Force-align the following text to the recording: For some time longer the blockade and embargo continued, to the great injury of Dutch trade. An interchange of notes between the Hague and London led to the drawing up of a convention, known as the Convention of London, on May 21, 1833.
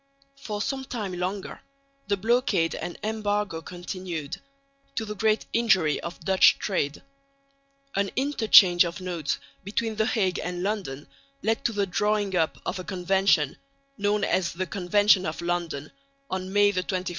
For 0.35 0.63
some 0.63 0.83
time 0.85 1.13
longer 1.13 1.61
the 2.07 2.17
blockade 2.17 2.73
and 2.73 2.97
embargo 3.03 3.61
continued, 3.61 4.41
to 4.95 5.05
the 5.05 5.13
great 5.15 5.45
injury 5.53 5.99
of 6.01 6.19
Dutch 6.21 6.57
trade. 6.57 7.03
An 7.95 8.09
interchange 8.15 8.83
of 8.83 8.99
notes 8.99 9.37
between 9.63 9.97
the 9.97 10.07
Hague 10.07 10.39
and 10.43 10.63
London 10.63 11.05
led 11.43 11.63
to 11.65 11.71
the 11.71 11.85
drawing 11.85 12.35
up 12.35 12.57
of 12.65 12.79
a 12.79 12.83
convention, 12.83 13.57
known 13.95 14.23
as 14.23 14.53
the 14.53 14.65
Convention 14.65 15.23
of 15.27 15.39
London, 15.39 15.91
on 16.31 16.51
May 16.51 16.71
21, 16.71 16.77
1833. 16.77 17.09